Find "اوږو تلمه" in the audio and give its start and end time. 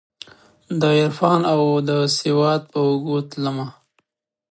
2.87-3.67